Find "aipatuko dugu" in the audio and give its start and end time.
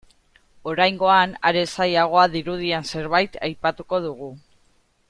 3.51-4.35